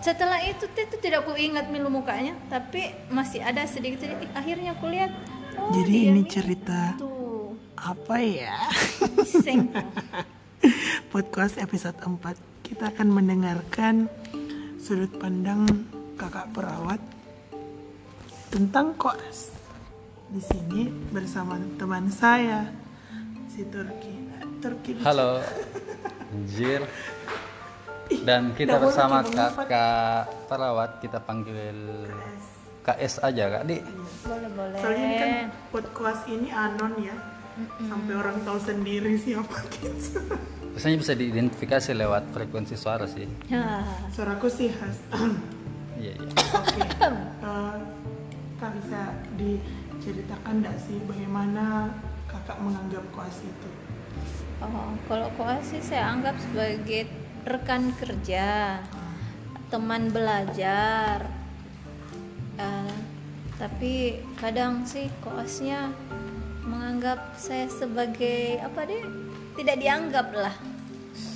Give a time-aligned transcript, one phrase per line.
[0.00, 4.88] setelah itu itu tidak ku ingat milu mukanya tapi masih ada sedikit sedikit akhirnya ku
[4.88, 5.12] lihat
[5.60, 8.56] oh Jadi dia ini cerita tuh apa ya?
[9.24, 9.68] sing
[11.12, 12.20] Podcast episode 4
[12.64, 14.06] kita akan mendengarkan
[14.78, 15.66] sudut pandang
[16.14, 17.00] kakak perawat
[18.52, 19.50] tentang koas.
[20.30, 22.70] Di sini bersama teman saya
[23.50, 24.14] si Turki.
[24.60, 25.00] Turki.
[25.02, 25.40] Halo,
[26.30, 26.84] Anjir.
[28.10, 29.66] Dan kita bersama kita kak, mengumpat.
[29.70, 31.56] kak perawat kita panggil
[32.82, 33.78] KS aja kak Di.
[34.26, 35.30] boleh boleh Soalnya ini kan
[35.70, 37.16] podcast ini anon ya.
[37.60, 40.22] Sampai orang tahu sendiri siapa kita.
[40.74, 43.26] Biasanya bisa diidentifikasi lewat frekuensi suara sih.
[43.52, 43.84] Ya.
[44.14, 44.98] Suaraku sih khas.
[46.00, 46.32] Iya iya.
[46.32, 46.80] Oke.
[46.80, 47.76] Eh,
[48.56, 51.92] Kak bisa diceritakan enggak sih bagaimana
[52.24, 53.68] kakak menganggap koas itu?
[54.64, 57.04] Oh, kalau koas sih saya anggap sebagai
[57.46, 58.78] rekan kerja,
[59.70, 61.24] teman belajar.
[62.60, 62.96] Eh,
[63.56, 65.92] tapi kadang sih koasnya
[66.64, 69.04] menganggap saya sebagai apa deh?
[69.56, 70.56] Tidak dianggap lah.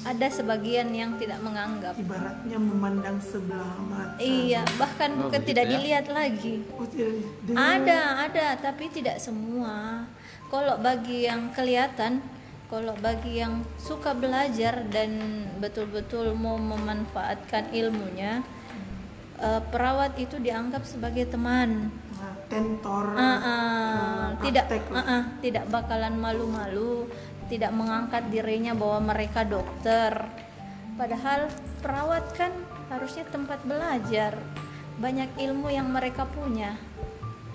[0.04, 1.96] Ada sebagian yang tidak menganggap.
[1.96, 4.20] Ibaratnya memandang sebelah mata.
[4.20, 5.70] Iya, bahkan Oh, bukan tidak ya?
[5.76, 6.60] dilihat lagi.
[6.76, 7.24] Oh, tidak.
[7.56, 10.04] Ada, ada, tapi tidak semua.
[10.52, 12.20] Kalau bagi yang kelihatan,
[12.74, 15.14] kalau bagi yang suka belajar dan
[15.62, 18.42] betul-betul mau memanfaatkan ilmunya,
[19.38, 21.94] eh, perawat itu dianggap sebagai teman.
[22.18, 23.14] Nah, tentor.
[23.14, 27.06] Ah, eh, tidak, ah, ah, tidak bakalan malu-malu,
[27.46, 30.26] tidak mengangkat dirinya bahwa mereka dokter.
[30.98, 31.46] Padahal
[31.78, 32.50] perawat kan
[32.90, 34.34] harusnya tempat belajar,
[34.98, 36.74] banyak ilmu yang mereka punya.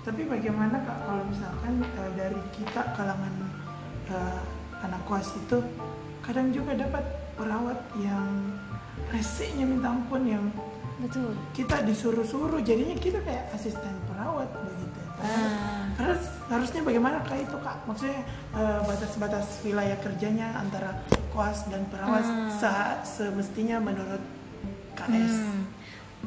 [0.00, 3.34] Tapi bagaimana kak kalau misalkan eh, dari kita kalangan
[4.08, 5.58] eh, anak koas itu
[6.24, 7.04] kadang juga dapat
[7.36, 8.54] perawat yang
[9.10, 10.44] resenya minta ampun yang
[11.00, 11.32] Betul.
[11.56, 15.00] kita disuruh-suruh jadinya kita kayak asisten perawat begitu.
[15.20, 15.88] Ah.
[15.96, 17.76] Harus harusnya bagaimana kak itu kak?
[17.88, 18.20] Maksudnya
[18.56, 21.00] eh, batas-batas wilayah kerjanya antara
[21.32, 24.20] koas dan perawat se- semestinya menurut
[24.96, 25.32] KS.
[25.40, 25.60] Hmm,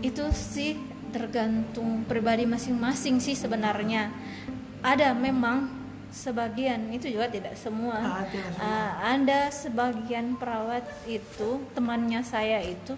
[0.01, 0.81] itu sih
[1.13, 4.09] tergantung pribadi masing-masing sih sebenarnya.
[4.81, 5.82] Ada memang
[6.13, 7.97] sebagian itu juga tidak semua.
[7.97, 8.69] Ah, tidak semua.
[8.69, 12.93] Ah, ada sebagian perawat itu temannya saya itu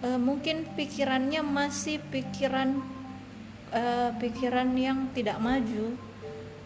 [0.00, 2.78] eh, mungkin pikirannya masih pikiran
[3.74, 5.98] eh, pikiran yang tidak maju.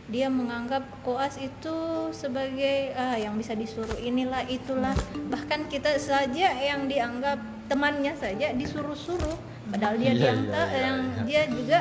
[0.07, 1.75] Dia menganggap koas itu
[2.15, 4.93] sebagai ah, yang bisa disuruh inilah itulah.
[5.33, 9.35] Bahkan kita saja yang dianggap temannya saja disuruh-suruh.
[9.73, 11.23] Padahal dia Iya, yang iya, ta- iya, yang iya.
[11.25, 11.79] dia juga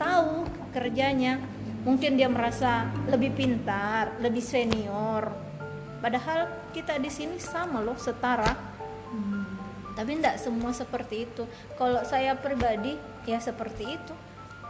[0.00, 1.38] tahu kerjanya.
[1.88, 5.32] Mungkin dia merasa lebih pintar, lebih senior.
[6.04, 8.76] Padahal kita di sini sama loh, setara.
[9.08, 9.40] Hmm.
[9.96, 11.48] tapi tidak semua seperti itu.
[11.80, 14.14] Kalau saya pribadi ya seperti itu.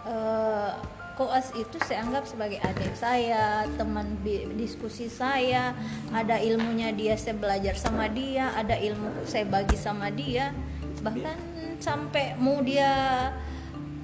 [0.06, 0.72] Eh,
[1.18, 4.22] koas itu saya anggap sebagai adik saya teman
[4.54, 5.74] diskusi saya.
[6.14, 8.54] Ada ilmunya dia saya belajar sama dia.
[8.54, 10.54] Ada ilmu saya bagi sama dia.
[11.02, 11.38] Bahkan
[11.82, 12.94] sampai mau dia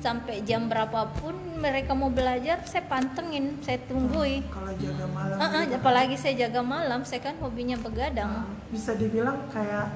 [0.04, 1.32] sampai jam berapapun
[1.64, 5.80] mereka mau belajar saya pantengin saya tunggui Kalau jaga malam Ah, ah, gitu, Kak.
[5.80, 9.88] apalagi saya jaga malam saya kan hobinya begadang bisa dibilang kayak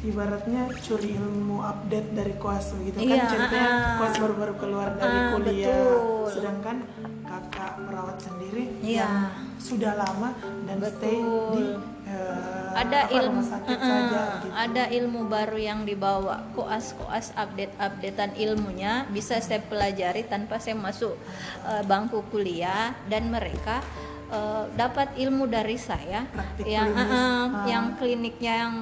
[0.00, 3.96] ibaratnya curi ilmu update dari koas begitu Iya, kan ceritanya ah.
[3.96, 6.24] koas baru-baru keluar dari Ah, kuliah betul.
[6.30, 6.76] sedangkan
[7.22, 9.00] kakak perawat sendiri Iya.
[9.00, 9.14] yang
[9.58, 10.32] sudah lama
[10.66, 11.52] dan stay Betul.
[11.52, 11.64] di
[12.06, 14.48] eh, ada apa, ilmu uh-uh, saja gitu.
[14.54, 20.74] ada ilmu baru yang dibawa koas koas update updatean ilmunya bisa saya pelajari tanpa saya
[20.74, 21.18] masuk
[21.62, 23.82] uh, bangku kuliah dan mereka
[24.28, 27.10] uh, dapat ilmu dari saya Praktik yang klinis.
[27.10, 27.64] uh-uh, Ah.
[27.66, 28.74] yang kliniknya yang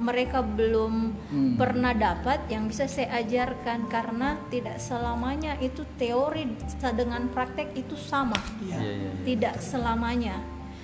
[0.00, 1.54] mereka belum Hmm.
[1.60, 6.48] pernah dapat yang bisa saya ajarkan karena tidak selamanya itu teori
[6.96, 8.34] dengan praktek itu sama
[8.64, 8.76] Iya.
[8.76, 8.96] Iya iya.
[8.96, 9.10] iya.
[9.22, 10.36] tidak selamanya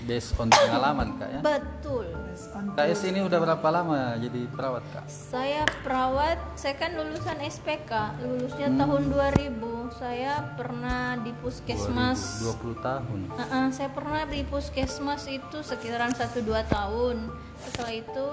[0.06, 1.41] Based on pengalaman kak ya.
[1.43, 2.06] betul
[2.55, 5.05] on KS ini udah berapa lama jadi perawat kak?
[5.08, 7.91] Saya perawat, saya kan lulusan SPK,
[8.23, 8.79] lulusnya Hmm.
[8.79, 9.91] tahun 2000.
[9.97, 12.44] Saya pernah di puskesmas.
[12.44, 13.20] 20 tahun.
[13.32, 17.31] Uh-uh, saya pernah di puskesmas itu sekitaran 1-2 tahun.
[17.64, 18.29] Setelah itu,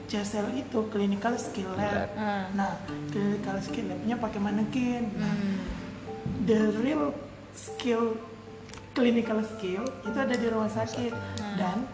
[0.09, 2.09] CSL itu clinical skill lab.
[2.17, 2.49] Ah.
[2.57, 2.81] nah
[3.13, 5.05] clinical skill labnya pakai manekin.
[5.17, 5.57] Nah, Hmm.
[6.49, 7.13] the real
[7.53, 8.17] skill
[8.93, 11.13] clinical skill itu ada di rumah sakit.
[11.57, 11.85] dan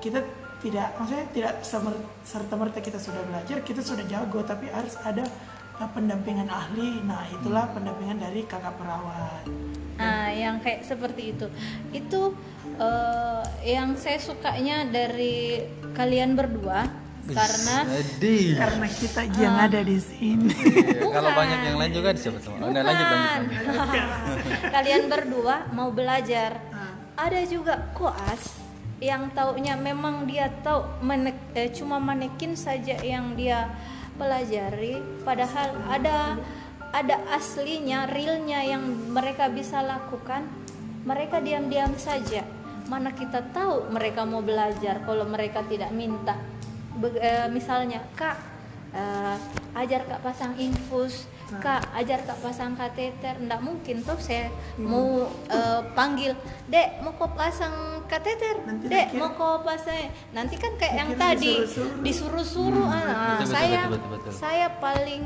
[0.00, 0.20] kita
[0.60, 1.54] tidak maksudnya tidak
[2.24, 5.28] serta merta kita sudah belajar kita sudah jago tapi harus ada
[5.78, 9.44] pendampingan ahli nah itulah pendampingan dari kakak perawat
[9.94, 11.46] Nah, yang kayak seperti itu.
[11.94, 12.34] Itu
[12.82, 15.62] eh, yang saya sukanya dari
[15.94, 16.90] kalian berdua
[17.24, 18.52] karena Sedih.
[18.58, 22.68] karena kita yang ada di sini Iya, Kalau banyak yang lain juga siapa semua.
[22.68, 23.42] Udah lanjut lanjut.
[24.74, 26.60] Kalian berdua mau belajar.
[26.68, 26.92] Ah.
[27.30, 28.60] Ada juga koas
[29.00, 33.70] yang taunya memang dia tahu menek, eh, cuma manekin saja yang dia
[34.16, 36.38] pelajari padahal ada
[36.94, 40.46] ada aslinya realnya yang mereka bisa lakukan.
[41.04, 42.46] Mereka diam-diam saja.
[42.86, 46.38] Mana kita tahu mereka mau belajar kalau mereka tidak minta.
[46.94, 48.38] Be- eh, misalnya kak
[48.94, 49.36] eh,
[49.74, 51.26] ajar kak pasang infus
[51.60, 53.34] kak ajar kak pasang kateter.
[53.40, 54.48] Ndak mungkin tuh saya
[54.80, 56.32] mau eh, panggil
[56.68, 58.64] dek mau kau pasang kateter?
[58.64, 60.08] Nanti dek mau kau pasang?
[60.32, 62.00] Nanti kan kayak yang tadi disuruh-suruh.
[62.02, 62.86] disuruh-suruh.
[62.88, 64.32] Ah, betul, betul, saya betul, betul, betul.
[64.32, 65.24] saya paling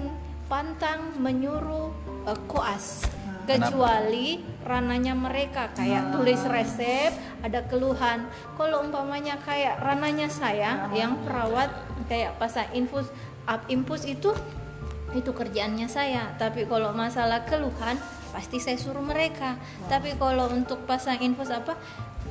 [0.51, 1.93] pantang menyuruh
[2.27, 3.07] eh, koas.
[3.29, 3.39] Ah.
[3.49, 8.29] kecuali rananya mereka kayak tulis resep ada keluhan.
[8.61, 11.73] Kalau umpamanya kayak rananya saya yang perawat
[12.13, 13.09] kayak pasang infus
[13.49, 14.37] up infus itu
[15.11, 17.97] itu kerjaannya saya tapi kalau masalah keluhan
[18.29, 19.57] pasti saya suruh mereka
[19.87, 21.77] tapi kalau untuk pasang infus apa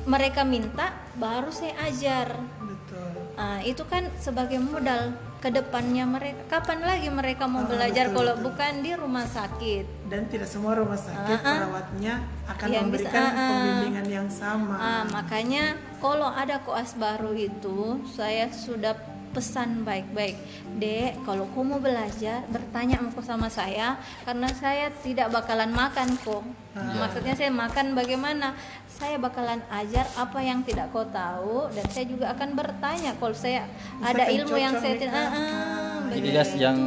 [0.04, 6.58] mereka minta baru saya ajar betul Ah, itu kan sebagai modal ke depannya mereka.
[6.58, 8.44] Kapan lagi mereka mau Ah, belajar betul, kalau betul.
[8.50, 9.84] bukan di rumah sakit?
[10.10, 11.54] dan tidak semua rumah sakit Ah, ah.
[11.62, 12.14] perawatnya
[12.48, 13.46] akan Yang bisa- memberikan ah, ah.
[13.46, 15.64] pembimbingan yang sama Ah, makanya
[15.98, 17.78] kalau ada koas baru itu,
[18.10, 18.98] saya sudah
[19.30, 20.36] pesan baik-baik.
[20.80, 26.42] Dek, kalau kau mau belajar, bertanya sama saya karena saya tidak bakalan makan kok.
[26.74, 28.54] Maksudnya saya makan bagaimana?
[28.86, 33.62] Saya bakalan ajar apa yang tidak kau tahu dan saya juga akan bertanya kalau saya
[33.70, 36.78] Bisa ada ilmu yang saya tidak ah, ah, Jadi guys yang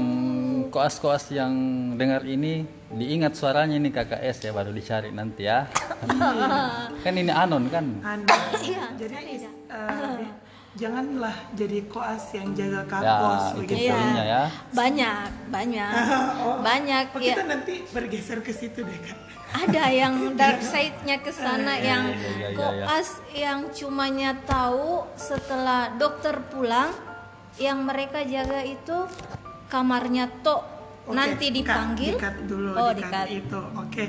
[0.71, 1.53] koas-koas yang
[1.95, 5.67] dengar ini diingat suaranya ini KKS ya baru dicari nanti ya.
[7.03, 7.85] kan ini anon kan.
[8.03, 9.51] Anda Iya, jadi iya.
[10.71, 13.91] Janganlah jadi koas yang jaga Ya, itu begitu.
[13.91, 13.95] Iya.
[13.95, 14.43] poinnya ya.
[14.71, 15.91] banyak banyak.
[16.71, 19.17] Banyak Oh, ya kita nanti bergeser ke situ deh kan
[19.51, 22.57] ada yang dark side-nya ke sana yang iya, iya, iya.
[22.57, 26.95] koas yang cumanya tahu setelah dokter pulang
[27.59, 28.97] yang mereka jaga itu
[29.67, 30.63] kamarnya tok.
[31.11, 32.15] Nanti dipanggil?
[32.15, 33.61] dikat dulu oh dikat dikat itu.
[33.75, 34.05] Oke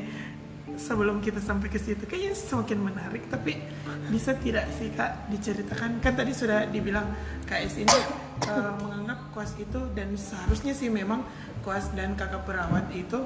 [0.77, 3.61] sebelum kita sampai ke situ kayaknya semakin menarik tapi
[4.09, 6.01] bisa tidak sih kak diceritakan?
[6.05, 7.09] Kan tadi sudah dibilang
[7.49, 7.99] KS ini
[8.49, 11.25] eh, menganggap koas itu dan seharusnya sih memang
[11.65, 13.25] koas dan kakak perawat itu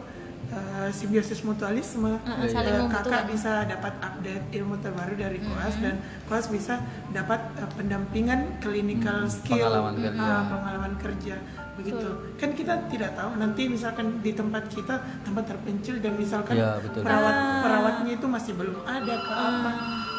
[0.49, 2.91] eh, simbiosis mutualisme Uh, membutuhkan.
[2.91, 6.79] kakak bisa dapat update ilmu terbaru dari koas dan koas bisa
[7.11, 10.23] dapat eh, pendampingan clinical skill pengalaman kerja.
[10.23, 11.37] Ah, pengalaman kerja
[11.77, 12.09] begitu
[12.41, 14.97] kan kita tidak tahu nanti misalkan di tempat kita
[15.29, 17.05] tempat terpencil dan misalkan betul.
[17.05, 19.73] perawat perawatnya itu masih belum ada ke apa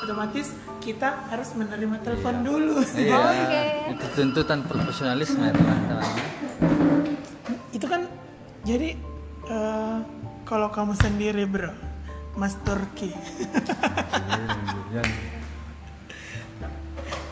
[0.05, 3.17] otomatis kita harus menerima telepon dulu Iya.
[3.41, 3.61] Oke.
[3.97, 6.05] Itu tuntutan profesionalisme ya teman-teman.
[7.73, 8.01] itu kan
[8.61, 8.89] jadi
[9.49, 9.97] eh,
[10.47, 11.75] kalau kamu sendiri bro.
[12.39, 13.11] Mas Turki.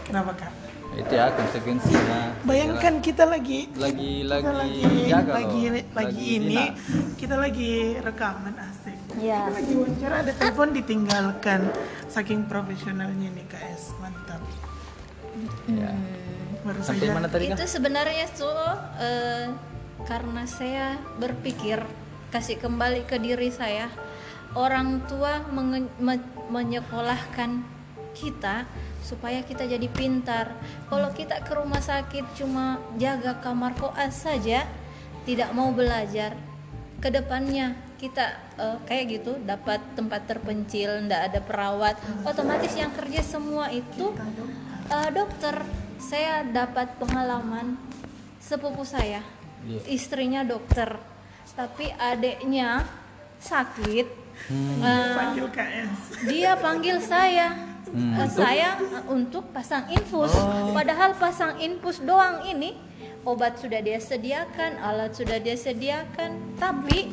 [0.05, 0.51] Kenapa kak?
[0.95, 2.39] Itu ya konsekuensinya.
[2.47, 6.71] bayangkan kita lagi lagi kita lagi lagi jaga lagi, lagi ini nah.
[7.19, 9.43] kita lagi rekaman asik Ya.
[9.43, 11.61] kita lagi wawancara ada telepon ditinggalkan.
[12.07, 14.39] Saking profesionalnya nih KS mantap.
[15.67, 15.91] Ya.
[16.63, 17.15] baru Sampai saja.
[17.15, 18.55] mana tadi itu sebenarnya tuh
[18.97, 19.45] eh,
[20.07, 21.83] karena saya berpikir
[22.35, 23.87] kasih kembali ke diri saya.
[24.59, 27.63] Orang tua menge- me- menyekolahkan
[28.11, 28.67] kita
[28.99, 30.51] supaya kita jadi pintar.
[30.91, 34.67] Kalau kita ke rumah sakit cuma jaga kamar koas saja
[35.23, 36.35] tidak mau belajar.
[36.99, 41.95] Ke depannya kita eh, kayak gitu dapat tempat terpencil ndak ada perawat
[42.27, 44.11] otomatis yang kerja semua itu
[44.91, 45.63] eh, dokter.
[46.03, 47.79] Saya dapat pengalaman
[48.43, 49.23] sepupu saya
[49.65, 49.81] Iya.
[49.97, 51.14] istrinya dokter
[51.55, 52.83] tapi adiknya
[53.37, 54.77] sakit Hmm.
[54.77, 55.91] Eh, panggil KS
[56.27, 60.33] dia panggil saya Hmm, Eh, saya eh, untuk pasang infus.
[60.69, 62.75] Padahal pasang infus doang ini
[63.23, 67.07] obat sudah dia sediakan, alat sudah dia sediakan, tapi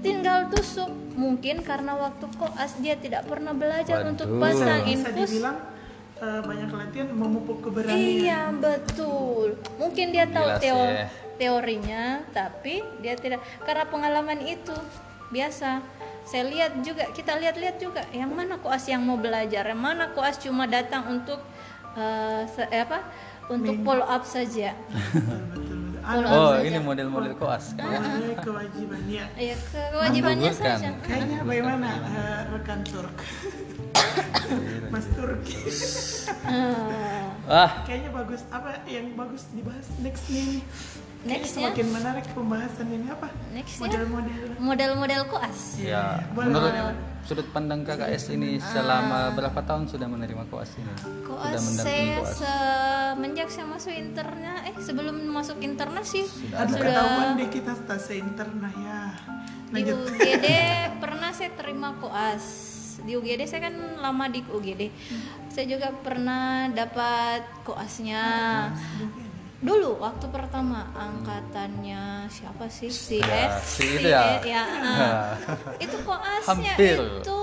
[0.00, 0.88] tinggal tusuk.
[1.12, 4.10] Mungkin karena waktu koas dia tidak pernah belajar Waduh.
[4.14, 5.28] untuk pasang bisa infus.
[5.28, 5.58] dibilang
[6.22, 9.60] banyak latihan memupuk keberanian Iya betul.
[9.76, 10.62] Mungkin dia tahu Gila sih.
[10.64, 14.74] teo- teorinya, tapi dia tidak karena pengalaman itu
[15.28, 15.82] biasa.
[16.22, 20.36] Saya lihat juga, kita lihat-lihat juga, yang mana koas yang mau belajar, yang mana koas
[20.36, 21.36] cuma datang untuk
[21.94, 23.04] eh, se- eh, apa?
[23.46, 24.72] Untuk follow up saja.
[26.02, 26.64] Follow up Oh, saja.
[26.66, 27.72] ini model-model koas.
[27.74, 27.88] kan?
[27.96, 29.56] namanya kewajiban ya Ya
[29.90, 30.92] kewajibannya saja.
[30.98, 33.16] kayaknya bagaimana eh, rekan Turk
[34.92, 35.56] Mas Turki
[36.44, 40.60] Ah, Ah, kayaknya bagus apa yang bagus dibahas next nih
[41.24, 41.72] Next ya?
[41.72, 43.28] semakin menarik pembahasan ini apa?
[43.56, 44.40] Next ya, model-model.
[44.60, 45.58] Model-model koas.
[45.80, 46.20] ya.
[46.36, 50.92] boleh, Menurut boleh, sudut pandang KKS ini selama berapa tahun sudah menerima koas ini?
[51.24, 52.36] Koas Sudah mendampingi saya koas.
[52.36, 56.28] semenjak saya masuk interna, eh sebelum masuk interna sih.
[56.52, 59.00] Aduh ketahuan deh kita stase interna ya?
[59.72, 59.96] Di lanjut.
[60.12, 60.46] UGD
[61.02, 62.44] pernah saya terima koas.
[63.00, 64.82] Di UGD saya kan lama di UGD
[65.54, 68.22] saya juga pernah dapat koasnya
[69.64, 72.92] dulu waktu pertama angkatannya siapa sih?
[72.92, 74.44] Si Ya, S si itu ya.
[74.44, 75.28] E, ya, ah.
[75.80, 76.96] itu koasnya Hampir.
[77.00, 77.40] itu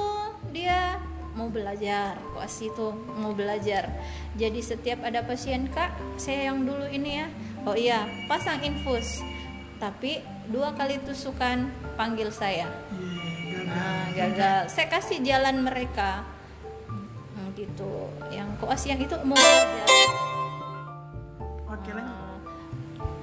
[0.54, 1.02] dia
[1.34, 3.90] mau belajar koas itu mau belajar.
[4.38, 7.28] Jadi setiap ada pasien kak saya yang dulu ini ya.
[7.66, 9.26] Oh iya pasang infus.
[9.82, 10.22] Tapi
[10.54, 12.70] dua kali tusukan panggil saya.
[12.70, 13.66] Gagal.
[13.66, 14.60] nah, gagal.
[14.70, 16.22] Saya kasih jalan mereka.
[16.86, 18.14] Hmm, gitu.
[18.30, 20.01] Yang koas yang itu mau belajar
[21.82, 22.18] oke lanjut.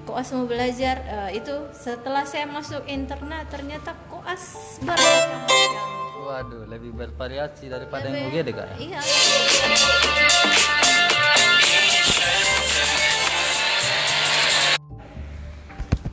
[0.03, 5.87] Koas mau belajar eh, itu setelah saya masuk interna ternyata koas bermacam-macam
[6.19, 8.77] Waduh, lebih bervariasi daripada yang Lebih- UGD kak ya?
[8.83, 9.01] iya.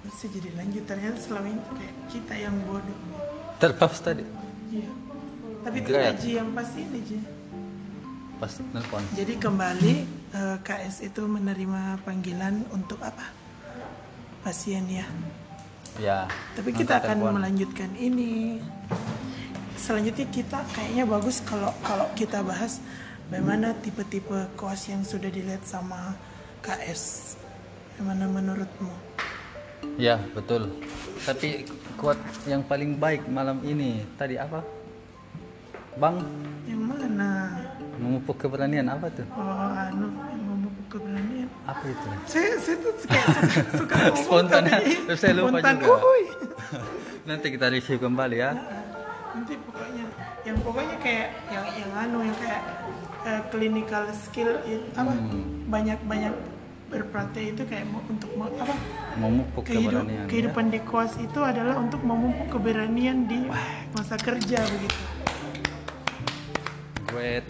[0.03, 2.99] Bisa jadi lanjut ternyata selama ini kayak kita yang bodoh.
[3.57, 4.23] Terpaus tadi?
[4.71, 4.89] Iya.
[5.65, 7.17] Tapi tidak yang pasti ini Ji.
[8.35, 8.99] Pas nelpon.
[9.15, 9.93] jadi kembali
[10.35, 13.23] eh, KS itu menerima panggilan untuk apa
[14.43, 15.07] pasien ya
[15.95, 16.27] Ya.
[16.59, 17.33] tapi kita akan telepon.
[17.39, 18.59] melanjutkan ini
[19.79, 22.83] selanjutnya kita kayaknya bagus kalau kalau kita bahas
[23.31, 26.11] bagaimana tipe-tipe koas yang sudah dilihat sama
[26.59, 27.35] KS
[27.95, 28.91] bagaimana menurutmu
[29.95, 30.75] Ya betul.
[31.23, 31.63] Tapi
[31.95, 34.59] kuat yang paling baik malam ini tadi apa?
[35.95, 36.19] Bang
[38.05, 39.25] memupuk keberanian apa tuh?
[39.31, 39.41] oh
[39.73, 40.05] anu
[40.37, 42.05] memupuk keberanian Apa itu?
[42.25, 44.77] saya saya tuh kayak suka, suka ngomong Spontan ya?
[45.01, 45.97] tapi saya lupa spontan, juga.
[47.27, 48.51] Nanti kita review kembali ya.
[49.33, 50.05] nanti pokoknya
[50.43, 52.61] yang pokoknya kayak yang yang anu yang kayak
[53.23, 55.65] eh, clinical skill itu apa Hmm.
[55.67, 56.31] banyak banyak
[56.85, 58.71] berpraktek itu kayak mau- untuk mau- apa
[59.17, 60.21] Memupuk kehidup, keberanian.
[60.21, 60.29] ya.
[60.29, 63.43] kehidupan di koas itu adalah untuk memupuk keberanian di
[63.91, 65.01] masa kerja begitu
[67.05, 67.47] Great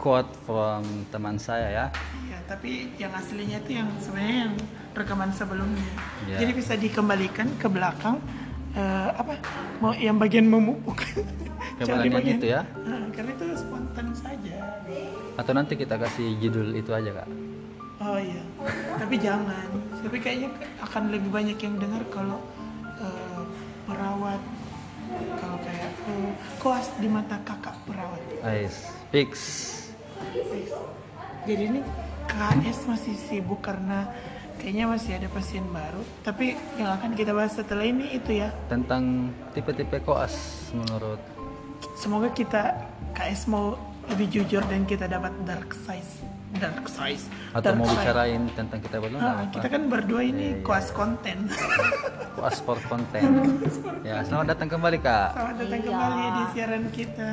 [0.00, 0.80] quote from
[1.12, 1.86] teman saya ya.
[2.26, 4.54] ya tapi yang aslinya itu yang sebenarnya yang
[4.90, 5.84] rekaman sebelumnya
[6.24, 6.40] Ya.
[6.40, 8.16] jadi bisa dikembalikan ke belakang
[8.72, 9.36] eh, apa
[9.78, 11.04] mau yang bagian memupuk
[11.80, 12.60] Jangan di Keberanian bagian- itu ya.
[12.82, 14.56] Nah, karena itu spontan saja
[15.32, 17.28] Atau nanti kita kasih judul itu aja kak.
[18.00, 18.40] Oh iya,
[19.00, 19.64] tapi jangan.
[19.96, 20.48] Tapi kayaknya
[20.80, 22.36] akan lebih banyak yang dengar kalau
[23.00, 23.42] eh,
[23.84, 24.40] perawat,
[25.40, 28.20] kalau kayak eh, koas di mata kakak perawat.
[28.44, 28.76] Ais
[29.08, 29.32] fix.
[31.42, 31.80] Jadi ini
[32.24, 34.06] KS masih sibuk karena
[34.56, 36.02] kayaknya masih ada pasien baru.
[36.20, 36.44] Tapi
[36.76, 38.54] yang akan kita bahas setelah ini itu ya.
[38.66, 40.34] Tentang tipe-tipe koas
[40.72, 41.18] menurut
[41.96, 42.76] Semoga kita
[43.12, 43.74] KS mau
[44.06, 46.18] lebih jujur dan kita dapat dark size,
[46.54, 47.30] dark size.
[47.50, 47.94] atau dark mau side.
[48.00, 49.52] bicarain tentang kita berdua Ah, apa?
[49.52, 50.62] kita kan berdua ini Iya, iya.
[50.62, 51.46] koas konten.
[52.32, 53.28] Koas for content.
[54.02, 55.88] ya, selamat datang kembali kak Selamat datang Iya.
[55.88, 57.30] kembali di siaran kita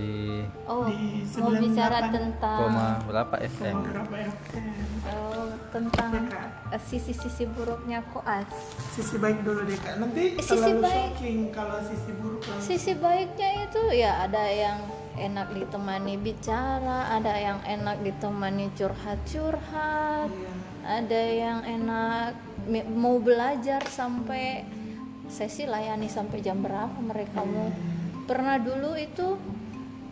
[0.00, 3.74] di oh Di mau bicara 98 tentang koma berapa FM.
[3.76, 4.64] beberapa FM.
[5.06, 6.10] oh, tentang
[6.70, 8.48] eh, sisi-sisi buruknya koas
[8.90, 10.00] Sisi baik dulu deh kak.
[10.00, 10.96] Nanti Eh, sisi terlalu baik.
[11.12, 12.40] shocking kalau sisi buruk.
[12.42, 12.64] langsung.
[12.64, 14.78] sisi baiknya itu ya ada yang
[15.12, 20.52] enak ditemani bicara ada yang enak ditemani curhat-curhat Iya.
[20.82, 22.32] ada yang enak
[22.90, 24.64] mau belajar sampai
[25.26, 27.68] sesi layani sampai jam berapa mereka mau
[28.24, 29.36] pernah dulu itu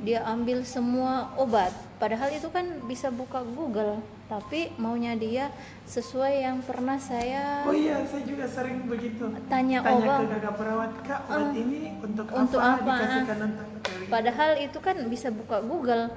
[0.03, 5.49] dia ambil semua obat padahal itu kan bisa buka Google tapi maunya dia
[5.89, 9.25] sesuai yang pernah saya Oh iya, saya juga sering begitu.
[9.49, 12.77] tanya Tanya obat ke kakak perawat kak, obat ini untuk, untuk apa?
[12.77, 12.93] apa?
[12.93, 13.69] Dikasihkan untuk
[14.09, 16.09] padahal itu kan bisa buka Google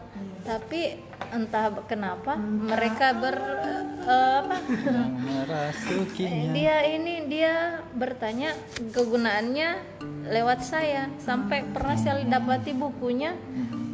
[0.41, 0.97] tapi
[1.29, 3.35] entah kenapa mereka ber
[4.01, 4.57] eh, apa?
[5.21, 6.51] Merasukinya.
[6.51, 7.53] Dia ini dia
[7.91, 8.57] bertanya
[8.89, 9.69] kegunaannya
[10.25, 11.13] lewat saya.
[11.17, 13.37] Sampai pernah saya dapati bukunya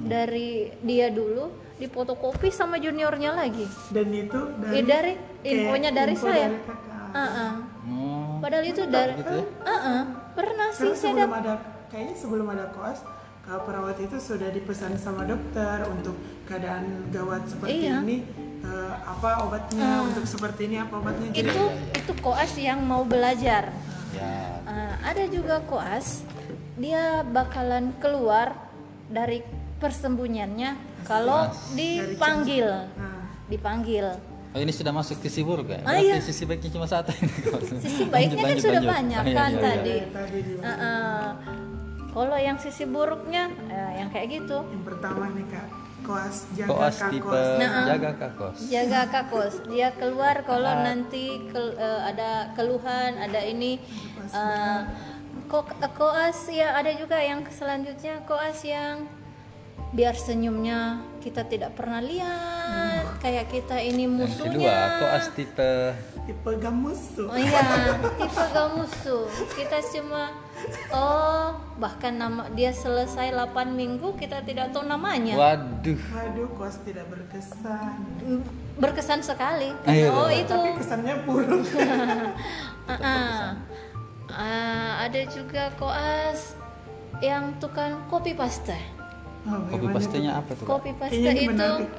[0.01, 3.67] dari dia dulu difotokopi sama juniornya lagi.
[3.89, 5.13] Dan itu Eh, dari
[5.43, 6.47] infonya dari info saya.
[6.47, 6.85] dari kakak.
[7.09, 7.51] Ah-ah.
[7.87, 9.45] oh padahal itu dari gitu ya?
[9.63, 10.01] Ah-ah.
[10.31, 11.53] pernah sih saya sebelum dap- ada
[11.87, 12.99] kayaknya sebelum ada koas
[13.47, 18.03] kakak perawat itu sudah dipesan sama dokter untuk keadaan gawat seperti Iya.
[18.03, 18.17] ini
[18.59, 21.63] eh, apa obatnya untuk seperti ini apa obatnya jadi itu
[21.95, 23.71] itu koas yang mau belajar.
[24.11, 24.59] Ya.
[24.67, 26.27] Ah, ada juga koas
[26.75, 28.51] dia bakalan keluar
[29.07, 29.39] dari
[29.79, 30.75] persembunyiannya
[31.07, 32.67] kalau dipanggil.
[32.93, 34.11] nah, dipanggil.
[34.51, 36.19] Oh ini sudah masuk sisi buruk ya Ah, iya.
[36.19, 37.31] sisi baiknya cuma satu ini
[37.79, 39.37] sisi baiknya kan Lanjut, sudah lanjut, banyak lanjut.
[39.37, 39.71] kan Iya, iya, iya.
[39.71, 39.95] tadi.
[40.11, 41.23] Tadi di Ah, ah.
[42.17, 44.65] Kalau yang sisi buruknya eh, yang kayak gitu.
[44.65, 45.67] Yang pertama nih kak
[45.99, 47.83] koas jaga koas kak tipe Nah.
[47.85, 53.75] jaga kakos jaga kakos dia keluar kalau nanti kel- eh, ada keluhan ada ini
[54.23, 54.81] eh,
[55.45, 59.03] ko- koas ya ada juga yang selanjutnya koas yang
[59.95, 65.71] biar senyumnya kita tidak pernah lihat kayak kita ini yang musuhnya kedua koas tipe
[66.27, 69.31] tipe gamus tuh Oh iya, tipe gak musuh.
[69.55, 70.35] Kita cuma
[70.91, 75.39] oh, bahkan nama dia selesai 8 minggu kita tidak tahu namanya.
[75.39, 77.95] waduh waduh koas tidak berkesan
[78.77, 79.71] Berkesan sekali.
[79.87, 80.37] Ayo, oh, Bang.
[80.37, 80.51] itu.
[80.53, 81.63] tapi kesannya buruk
[82.91, 83.57] Ah,
[84.31, 86.59] ah, ada juga koas
[87.23, 88.96] yang tukang kopi paste.
[89.47, 90.39] Oh, kopi pastenya tuh?
[90.39, 90.65] apa tuh?
[90.65, 91.89] Kopi paste Kayaknya ini itu menarik.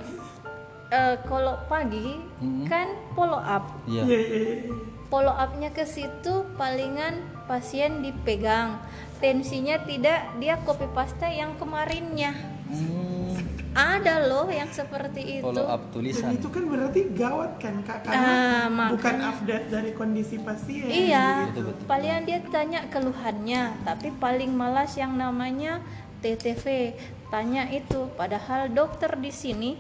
[0.91, 2.65] eh, kalau pagi Mm-mm.
[2.65, 3.65] kan follow up.
[3.85, 4.75] iya Iya, iya, iya.
[5.07, 8.77] follow up-nya ke situ palingan pasien dipegang
[9.19, 12.37] tensinya tidak dia copy paste yang kemarinnya
[12.69, 13.33] Hmm,
[13.71, 18.05] ada loh yang seperti itu follow up Dan tulisan itu kan berarti gawat kan kak
[18.05, 18.33] karena
[18.69, 18.93] makanya.
[18.93, 20.85] bukan update dari kondisi pasien.
[20.85, 21.73] iya betul.
[21.85, 25.81] palingan dia tanya keluhannya tapi paling malas yang namanya
[26.21, 26.93] TTV
[27.29, 28.09] tanya itu.
[28.15, 29.71] Padahal dokter di sini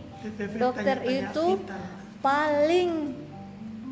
[0.54, 1.61] dokter itu
[2.18, 3.14] paling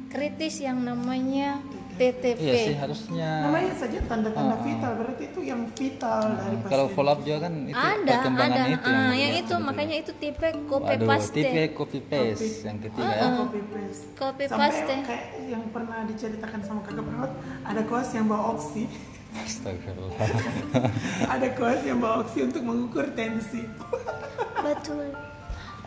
[0.07, 1.61] kritis yang namanya
[1.97, 3.31] TTV iya sih harusnya.
[3.49, 6.73] Namanya saja tanda-tanda vital berarti itu yang vital dari pasien.
[6.77, 8.63] kalau follow up juga kan itu ada ada.
[8.69, 11.33] itu Ah, yang dilihat itu makanya itu tipe copy Waduh, paste.
[11.33, 13.29] tipe copy paste yang ketiga ya.
[13.41, 14.05] copy paste.
[14.13, 14.95] copy Sampai paste.
[15.09, 17.33] kayak yang pernah diceritakan sama kakak perawat
[17.65, 18.85] ada koas yang bawa oksi.
[19.43, 20.29] Astagfirullah.
[21.29, 23.67] Ada koas yang bawa oksi untuk mengukur tensi.
[24.59, 25.13] betul.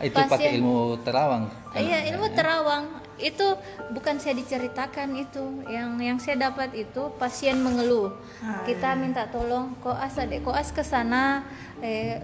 [0.00, 1.76] Itu pakai Pasien- ilmu terawang kan?
[1.76, 2.84] iya ilmu terawang.
[3.20, 3.52] Itu
[3.92, 5.44] bukan saya diceritakan itu.
[5.68, 8.16] Yang yang saya dapat itu pasien mengeluh.
[8.40, 11.44] Ah, kita minta tolong koas adek koas ke sana.
[11.84, 12.16] Eh,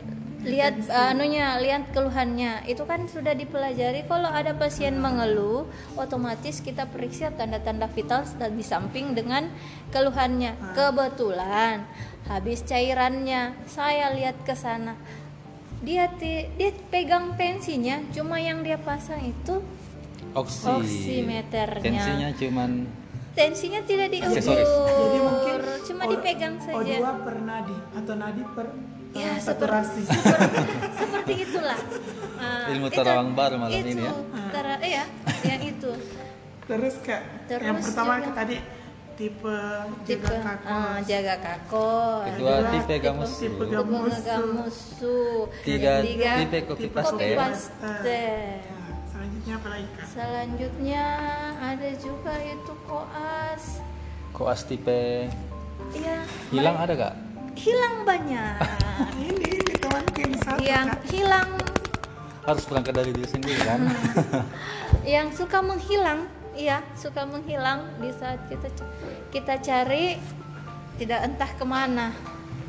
[0.47, 2.65] lihat anunya lihat keluhannya.
[2.65, 4.07] Itu kan sudah dipelajari.
[4.07, 9.51] Kalau ada pasien mengeluh otomatis kita periksa tanda-tanda vital di samping dengan
[9.91, 10.55] keluhannya.
[10.73, 11.83] Kebetulan
[12.25, 14.95] habis cairannya saya lihat ke sana.
[15.83, 19.61] Dia ti- dia pegang tensinya cuma yang dia pasang itu
[20.33, 21.83] oksi Oximeternya.
[21.85, 22.71] tensinya cuman
[23.33, 24.73] tensinya tidak diukur Aksesoris.
[24.73, 25.55] Jadi mungkin
[25.85, 26.81] cuma O- dipegang saja.
[26.81, 28.67] O2 per nadi atau nadi per
[29.17, 30.01] Ya, eh, seperti, saturasi.
[30.07, 30.61] seperti,
[30.95, 31.79] seperti itulah.
[32.37, 34.13] Ah, Ilmu itu- terawang baru malam itu, ini ya.
[34.51, 35.05] tera- iya,
[35.43, 35.91] yang itu.
[36.63, 38.57] Terus kak, Terus yang pertama juga- tadi
[39.17, 39.59] tipe
[40.05, 40.69] Tipe jaga kakak.
[40.69, 42.21] ah, jaga kakor.
[42.29, 44.45] kedua tipe gamus tipe Tipe gamusu.
[44.53, 45.41] musuh.
[45.63, 47.97] tiga Tiga, tipe tipe paste paste.
[48.05, 48.61] Ya,
[49.09, 50.07] selanjutnya apa lagi kak?
[50.07, 51.05] Selanjutnya
[51.57, 53.65] ada juga itu koas.
[54.31, 55.33] koas tipe
[55.95, 56.17] Iya,
[56.51, 57.15] hilang ada gak
[57.57, 58.57] hilang banyak.
[59.27, 59.51] Ini
[60.17, 61.03] yang satu yang kak.
[61.11, 61.51] hilang.
[62.47, 63.81] Harus berangkat dari diri sendiri kan?
[65.03, 68.71] Yang suka menghilang iya suka menghilang di saat kita
[69.29, 70.15] kita cari
[70.97, 72.15] tidak entah ke mana.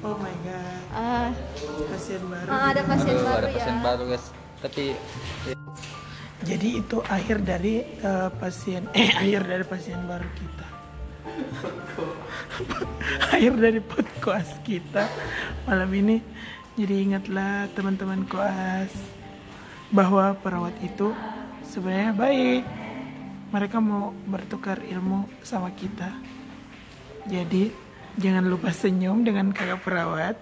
[0.02, 1.30] Oh my god, ah.
[1.90, 2.50] Pasien baru.
[2.50, 3.56] ah, ada pasien Aduh, baru ada ya.
[3.58, 4.26] pasien baru guys.
[4.60, 4.86] Tapi
[6.42, 10.68] Jadi itu akhir dari eh, pasien eh akhir dari pasien baru kita.
[13.34, 15.06] akhir dari podcast kita
[15.70, 16.18] malam ini.
[16.78, 18.94] Jadi ingatlah teman-teman koas
[19.90, 21.14] bahwa perawat itu
[21.66, 22.64] sebenarnya baik.
[23.48, 26.12] Mereka mau bertukar ilmu sama kita.
[27.26, 27.72] Jadi
[28.20, 30.36] jangan lupa senyum dengan kakak perawat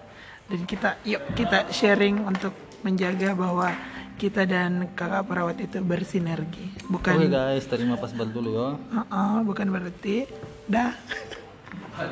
[0.46, 3.72] dan kita yuk kita sharing untuk menjaga bahwa
[4.16, 6.72] kita dan kakak perawat itu bersinergi.
[6.88, 10.24] Bukan oke guys terima pas dulu ya Uh-uh, bukan berarti
[10.66, 10.96] dah
[11.96, 12.08] はい。